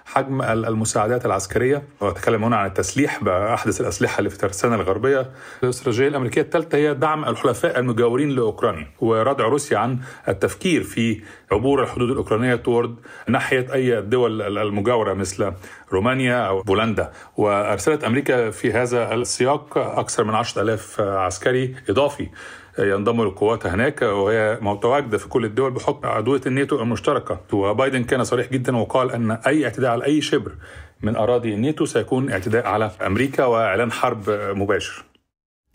حجم 0.05 0.41
المساعدات 0.41 1.25
العسكرية. 1.25 1.83
وأتكلم 2.01 2.43
هنا 2.43 2.57
عن 2.57 2.65
التسليح 2.65 3.23
بأحدث 3.23 3.81
الأسلحة 3.81 4.19
اللي 4.19 4.29
في 4.29 4.35
الترسانه 4.35 4.75
الغربية. 4.75 5.31
الاستراتيجيه 5.63 6.07
الأمريكية 6.07 6.41
الثالثة 6.41 6.77
هي 6.77 6.93
دعم 6.93 7.25
الحلفاء 7.25 7.79
المجاورين 7.79 8.29
لأوكرانيا. 8.29 8.87
وردع 8.99 9.45
روسيا 9.45 9.77
عن 9.77 9.99
التفكير 10.27 10.83
في 10.83 11.21
عبور 11.51 11.83
الحدود 11.83 12.09
الأوكرانية 12.09 12.55
تورد 12.55 12.95
ناحية 13.27 13.73
أي 13.73 13.99
الدول 13.99 14.57
المجاورة 14.57 15.13
مثل 15.13 15.51
رومانيا 15.93 16.47
أو 16.47 16.61
بولندا. 16.61 17.11
وأرسلت 17.37 18.03
أمريكا 18.03 18.49
في 18.49 18.73
هذا 18.73 19.13
السياق 19.13 19.77
أكثر 19.77 20.23
من 20.23 20.35
10000 20.35 21.01
عسكري 21.01 21.75
إضافي. 21.89 22.29
ينضم 22.79 23.23
للقوات 23.23 23.65
هناك 23.65 24.01
وهي 24.01 24.59
متواجدة 24.61 25.17
في 25.17 25.27
كل 25.27 25.45
الدول 25.45 25.71
بحكم 25.71 26.07
عضويه 26.07 26.41
الناتو 26.45 26.81
المشتركة. 26.81 27.39
وبايدن 27.53 28.03
كان 28.03 28.23
صريح 28.23 28.51
جدا 28.51 28.77
وقال 28.77 29.11
أن 29.11 29.31
أي 29.31 29.65
اعتداء 29.65 29.91
على 29.91 30.05
أي 30.05 30.21
شبر 30.21 30.51
من 31.01 31.15
أراضي 31.15 31.53
الناتو 31.53 31.85
سيكون 31.85 32.31
اعتداء 32.31 32.65
على 32.65 32.91
أمريكا 33.05 33.45
وإعلان 33.45 33.91
حرب 33.91 34.29
مباشر. 34.29 35.05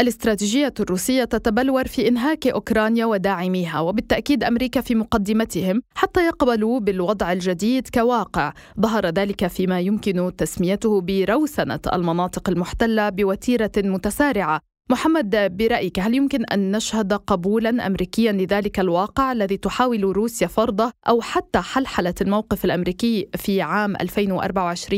الاستراتيجية 0.00 0.74
الروسية 0.80 1.24
تتبلور 1.24 1.86
في 1.86 2.08
إنهاك 2.08 2.46
أوكرانيا 2.46 3.06
وداعميها 3.06 3.80
وبالتأكيد 3.80 4.44
أمريكا 4.44 4.80
في 4.80 4.94
مقدمتهم 4.94 5.82
حتى 5.94 6.26
يقبلوا 6.26 6.80
بالوضع 6.80 7.32
الجديد 7.32 7.88
كواقع. 7.94 8.52
ظهر 8.80 9.06
ذلك 9.06 9.46
فيما 9.46 9.80
يمكن 9.80 10.32
تسميته 10.38 11.00
بروسنة 11.00 11.80
المناطق 11.92 12.48
المحتلة 12.48 13.08
بوتيرة 13.08 13.72
متسارعة. 13.76 14.60
محمد 14.90 15.56
برأيك 15.56 15.98
هل 15.98 16.14
يمكن 16.14 16.44
أن 16.44 16.76
نشهد 16.76 17.12
قبولا 17.12 17.86
أمريكيا 17.86 18.32
لذلك 18.32 18.80
الواقع 18.80 19.32
الذي 19.32 19.56
تحاول 19.56 20.02
روسيا 20.02 20.46
فرضه 20.46 20.92
أو 21.08 21.20
حتى 21.20 21.60
حلحلة 21.60 22.14
الموقف 22.20 22.64
الأمريكي 22.64 23.28
في 23.36 23.62
عام 23.62 23.96
2024؟ 23.96 24.94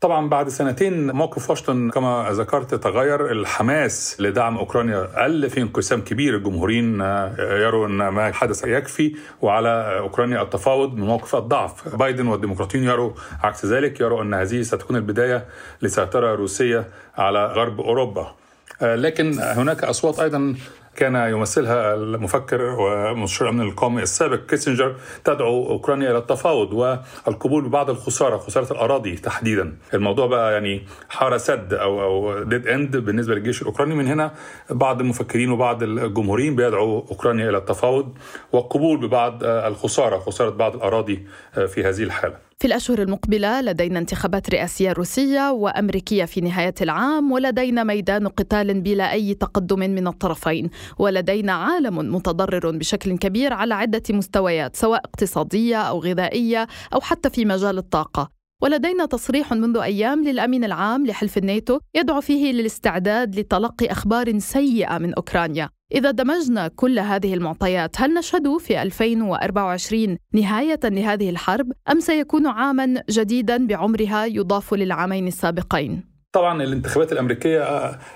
طبعا 0.00 0.28
بعد 0.28 0.48
سنتين 0.48 1.10
موقف 1.10 1.50
واشنطن 1.50 1.90
كما 1.90 2.28
ذكرت 2.30 2.74
تغير 2.74 3.32
الحماس 3.32 4.20
لدعم 4.20 4.56
أوكرانيا 4.56 4.98
قل 4.98 5.50
في 5.50 5.62
انقسام 5.62 6.00
كبير 6.00 6.36
الجمهوريين 6.36 7.00
يروا 7.38 7.86
أن 7.86 8.08
ما 8.08 8.32
حدث 8.32 8.64
يكفي 8.66 9.16
وعلى 9.42 9.98
أوكرانيا 9.98 10.42
التفاوض 10.42 10.94
من 10.94 11.06
موقف 11.06 11.36
الضعف 11.36 11.96
بايدن 11.96 12.26
والديمقراطيين 12.26 12.84
يروا 12.84 13.12
عكس 13.42 13.66
ذلك 13.66 14.00
يروا 14.00 14.22
أن 14.22 14.34
هذه 14.34 14.62
ستكون 14.62 14.96
البداية 14.96 15.46
لسيطرة 15.82 16.34
روسية 16.34 16.88
على 17.16 17.46
غرب 17.46 17.80
أوروبا 17.80 18.34
لكن 18.82 19.38
هناك 19.38 19.84
أصوات 19.84 20.20
أيضا 20.20 20.54
كان 20.96 21.14
يمثلها 21.14 21.94
المفكر 21.94 22.62
ومستشار 22.62 23.48
الامن 23.48 23.68
القومي 23.68 24.02
السابق 24.02 24.46
كيسنجر 24.46 24.96
تدعو 25.24 25.70
أوكرانيا 25.70 26.10
إلى 26.10 26.18
التفاوض 26.18 26.72
والقبول 26.72 27.68
ببعض 27.68 27.90
الخسارة 27.90 28.36
خسارة 28.38 28.72
الأراضي 28.72 29.14
تحديدا. 29.16 29.76
الموضوع 29.94 30.26
بقى 30.26 30.52
يعني 30.52 30.86
حارة 31.08 31.36
سد 31.36 31.74
أو 31.74 32.02
أو 32.02 32.42
dead 32.42 32.66
end 32.66 32.96
بالنسبة 32.96 33.34
للجيش 33.34 33.62
الأوكراني. 33.62 33.94
من 33.94 34.06
هنا 34.06 34.34
بعض 34.70 35.00
المفكرين 35.00 35.50
وبعض 35.50 35.82
الجمهوريين 35.82 36.56
بيدعوا 36.56 37.02
أوكرانيا 37.10 37.48
إلى 37.50 37.58
التفاوض 37.58 38.18
والقبول 38.52 39.06
ببعض 39.06 39.38
الخسارة 39.44 40.18
خسارة 40.18 40.50
بعض 40.50 40.74
الأراضي 40.74 41.26
في 41.68 41.84
هذه 41.84 42.02
الحالة. 42.02 42.47
في 42.60 42.66
الأشهر 42.66 43.02
المقبلة 43.02 43.60
لدينا 43.60 43.98
انتخابات 43.98 44.50
رئاسية 44.50 44.92
روسية 44.92 45.50
وأمريكية 45.50 46.24
في 46.24 46.40
نهاية 46.40 46.74
العام 46.80 47.32
ولدينا 47.32 47.84
ميدان 47.84 48.28
قتال 48.28 48.80
بلا 48.80 49.12
أي 49.12 49.34
تقدم 49.34 49.78
من 49.78 50.06
الطرفين 50.06 50.70
ولدينا 50.98 51.52
عالم 51.52 52.14
متضرر 52.14 52.70
بشكل 52.70 53.18
كبير 53.18 53.52
على 53.52 53.74
عدة 53.74 54.02
مستويات 54.10 54.76
سواء 54.76 55.00
اقتصادية 55.04 55.76
أو 55.76 56.00
غذائية 56.00 56.66
أو 56.94 57.00
حتى 57.00 57.30
في 57.30 57.44
مجال 57.44 57.78
الطاقة 57.78 58.30
ولدينا 58.62 59.06
تصريح 59.06 59.52
منذ 59.52 59.76
أيام 59.76 60.24
للأمين 60.24 60.64
العام 60.64 61.06
لحلف 61.06 61.38
الناتو 61.38 61.78
يدعو 61.94 62.20
فيه 62.20 62.52
للاستعداد 62.52 63.38
لتلقي 63.38 63.86
أخبار 63.86 64.38
سيئة 64.38 64.98
من 64.98 65.14
أوكرانيا. 65.14 65.68
إذا 65.94 66.10
دمجنا 66.10 66.68
كل 66.68 66.98
هذه 66.98 67.34
المعطيات 67.34 68.00
هل 68.00 68.14
نشهد 68.14 68.56
في 68.56 68.82
2024 68.82 70.18
نهاية 70.32 70.80
لهذه 70.84 71.30
الحرب 71.30 71.72
أم 71.90 72.00
سيكون 72.00 72.46
عاما 72.46 73.02
جديدا 73.10 73.66
بعمرها 73.66 74.24
يضاف 74.26 74.74
للعامين 74.74 75.26
السابقين؟ 75.26 76.04
طبعا 76.32 76.62
الانتخابات 76.62 77.12
الأمريكية 77.12 77.62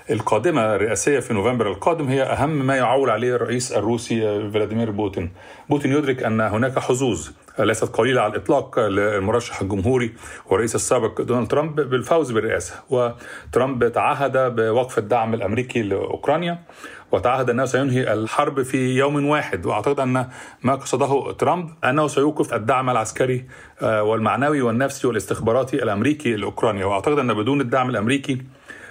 القادمة 0.09 0.75
الرئاسية 0.75 1.19
في 1.19 1.33
نوفمبر 1.33 1.67
القادم 1.71 2.07
هي 2.07 2.23
أهم 2.23 2.65
ما 2.65 2.75
يعول 2.75 3.09
عليه 3.09 3.35
الرئيس 3.35 3.71
الروسي 3.71 4.21
فلاديمير 4.51 4.91
بوتين. 4.91 5.31
بوتين 5.69 5.91
يدرك 5.91 6.23
أن 6.23 6.41
هناك 6.41 6.79
حظوظ 6.79 7.29
ليست 7.59 7.95
قليلة 7.95 8.21
على 8.21 8.31
الإطلاق 8.31 8.79
للمرشح 8.79 9.61
الجمهوري 9.61 10.13
والرئيس 10.45 10.75
السابق 10.75 11.21
دونالد 11.21 11.47
ترامب 11.47 11.81
بالفوز 11.81 12.31
بالرئاسة. 12.31 12.75
وترامب 12.89 13.91
تعهد 13.91 14.55
بوقف 14.55 14.97
الدعم 14.97 15.33
الأمريكي 15.33 15.81
لأوكرانيا 15.81 16.63
وتعهد 17.11 17.49
أنه 17.49 17.65
سينهي 17.65 18.13
الحرب 18.13 18.61
في 18.61 18.77
يوم 18.77 19.25
واحد. 19.25 19.65
وأعتقد 19.65 19.99
أن 19.99 20.27
ما 20.63 20.75
قصده 20.75 21.31
ترامب 21.31 21.69
أنه 21.83 22.07
سيوقف 22.07 22.53
الدعم 22.53 22.89
العسكري 22.89 23.45
والمعنوي 23.81 24.61
والنفسي 24.61 25.07
والاستخباراتي 25.07 25.83
الأمريكي 25.83 26.35
لأوكرانيا. 26.35 26.85
وأعتقد 26.85 27.19
أن 27.19 27.33
بدون 27.33 27.61
الدعم 27.61 27.89
الأمريكي 27.89 28.41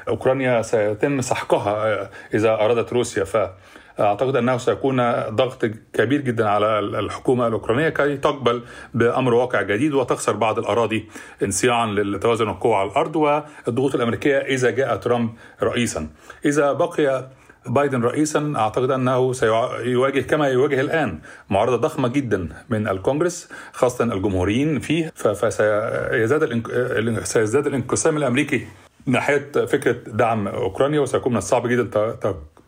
أوكرانيا 0.08 0.62
سيتم 0.62 1.20
سحقها 1.20 2.10
إذا 2.34 2.54
أرادت 2.54 2.92
روسيا. 2.92 3.24
ف 3.24 3.36
أعتقد 4.00 4.36
أنه 4.36 4.56
سيكون 4.56 5.12
ضغط 5.28 5.64
كبير 5.92 6.20
جدا 6.20 6.48
على 6.48 6.78
الحكومة 6.78 7.46
الأوكرانية 7.46 7.88
كي 7.88 8.16
تقبل 8.16 8.62
بأمر 8.94 9.34
واقع 9.34 9.62
جديد 9.62 9.94
وتخسر 9.94 10.32
بعض 10.32 10.58
الأراضي 10.58 11.08
انصياعا 11.42 11.86
لتوازن 11.86 12.48
القوى 12.48 12.74
على 12.74 12.90
الأرض 12.90 13.16
والضغوط 13.16 13.94
الأمريكية 13.94 14.38
إذا 14.38 14.70
جاء 14.70 14.96
ترامب 14.96 15.30
رئيسا. 15.62 16.08
إذا 16.44 16.72
بقي 16.72 17.28
بايدن 17.66 18.02
رئيسا 18.02 18.52
أعتقد 18.56 18.90
أنه 18.90 19.32
سيواجه 19.32 20.20
كما 20.20 20.48
يواجه 20.48 20.80
الآن 20.80 21.18
معارضة 21.50 21.76
ضخمة 21.76 22.08
جدا 22.08 22.48
من 22.70 22.88
الكونغرس 22.88 23.48
خاصة 23.72 24.04
الجمهوريين 24.04 24.80
فيه 24.80 25.12
فسيزداد 25.14 26.62
سيزداد 27.24 27.66
الانقسام 27.66 28.16
الأمريكي 28.16 28.66
ناحية 29.06 29.50
فكرة 29.52 29.96
دعم 30.06 30.48
أوكرانيا 30.48 31.00
وسيكون 31.00 31.32
من 31.32 31.38
الصعب 31.38 31.66
جدا 31.66 32.16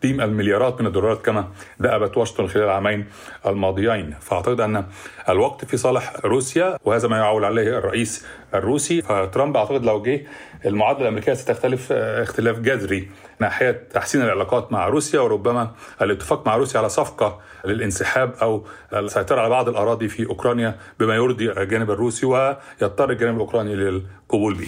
تقديم 0.01 0.21
المليارات 0.21 0.81
من 0.81 0.87
الدولارات 0.87 1.25
كما 1.25 1.47
دأبت 1.79 2.17
واشنطن 2.17 2.47
خلال 2.47 2.63
العامين 2.63 3.05
الماضيين. 3.45 4.15
فأعتقد 4.21 4.61
أن 4.61 4.85
الوقت 5.29 5.65
في 5.65 5.77
صالح 5.77 6.13
روسيا 6.25 6.77
وهذا 6.85 7.07
ما 7.07 7.17
يعول 7.17 7.45
عليه 7.45 7.77
الرئيس 7.77 8.25
الروسي. 8.53 9.01
فترامب 9.01 9.57
أعتقد 9.57 9.85
لو 9.85 10.01
جه 10.01 10.25
المعادلة 10.65 11.01
الأمريكية 11.01 11.33
ستختلف 11.33 11.91
اختلاف 11.91 12.59
جذري 12.59 13.09
ناحية 13.39 13.71
تحسين 13.71 14.21
العلاقات 14.21 14.71
مع 14.71 14.87
روسيا 14.87 15.19
وربما 15.19 15.71
الاتفاق 16.01 16.47
مع 16.47 16.55
روسيا 16.55 16.79
على 16.79 16.89
صفقة 16.89 17.39
للانسحاب 17.65 18.33
أو 18.41 18.65
السيطرة 18.93 19.41
على 19.41 19.49
بعض 19.49 19.69
الأراضي 19.69 20.07
في 20.07 20.25
أوكرانيا 20.25 20.75
بما 20.99 21.15
يرضي 21.15 21.51
الجانب 21.51 21.91
الروسي 21.91 22.25
ويضطر 22.25 23.09
الجانب 23.09 23.35
الأوكراني 23.35 23.75
للقبول 23.75 24.53
به. 24.53 24.67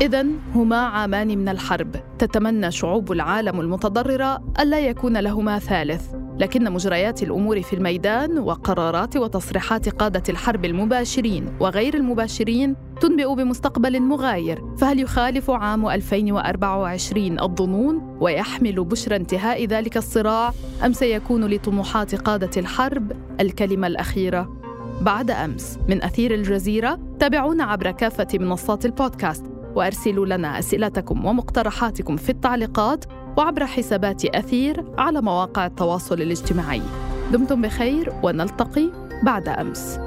إذا 0.00 0.26
هما 0.54 0.76
عامان 0.76 1.38
من 1.38 1.48
الحرب. 1.48 1.96
تتمنى 2.18 2.70
شعوب 2.70 3.12
العالم 3.12 3.60
المتضررة 3.60 4.42
ألا 4.60 4.78
يكون 4.78 5.16
لهما 5.16 5.58
ثالث. 5.58 6.02
لكن 6.38 6.72
مجريات 6.72 7.22
الأمور 7.22 7.62
في 7.62 7.72
الميدان 7.72 8.38
وقرارات 8.38 9.16
وتصريحات 9.16 9.88
قادة 9.88 10.22
الحرب 10.28 10.64
المباشرين 10.64 11.56
وغير 11.60 11.94
المباشرين 11.94 12.76
تنبئ 13.00 13.34
بمستقبل 13.34 14.00
مغاير. 14.00 14.64
فهل 14.78 15.00
يخالف 15.00 15.50
عام 15.50 15.88
2024 15.88 17.40
الظنون 17.40 18.16
ويحمل 18.20 18.84
بشرى 18.84 19.16
انتهاء 19.16 19.64
ذلك 19.64 19.96
الصراع؟ 19.96 20.52
أم 20.84 20.92
سيكون 20.92 21.46
لطموحات 21.46 22.14
قادة 22.14 22.50
الحرب 22.56 23.12
الكلمة 23.40 23.86
الأخيرة؟ 23.86 24.56
بعد 25.00 25.30
أمس. 25.30 25.78
من 25.88 26.02
أثير 26.02 26.34
الجزيرة 26.34 26.98
تابعونا 27.18 27.64
عبر 27.64 27.90
كافة 27.90 28.28
منصات 28.34 28.86
البودكاست. 28.86 29.53
وأرسلوا 29.74 30.26
لنا 30.26 30.58
أسئلتكم 30.58 31.24
ومقترحاتكم 31.24 32.16
في 32.16 32.30
التعليقات 32.30 33.04
وعبر 33.38 33.66
حسابات 33.66 34.24
أثير 34.24 34.84
على 34.98 35.22
مواقع 35.22 35.66
التواصل 35.66 36.22
الاجتماعي. 36.22 36.82
دمتم 37.32 37.62
بخير 37.62 38.12
ونلتقي 38.22 38.90
بعد 39.22 39.48
أمس. 39.48 39.98